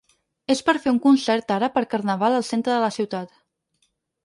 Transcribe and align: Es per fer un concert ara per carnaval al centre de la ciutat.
Es 0.53 0.61
per 0.69 0.73
fer 0.85 0.93
un 0.93 0.97
concert 1.03 1.53
ara 1.57 1.69
per 1.77 1.85
carnaval 1.93 2.39
al 2.39 2.49
centre 2.51 2.77
de 2.77 2.81
la 2.87 2.91
ciutat. 2.99 3.39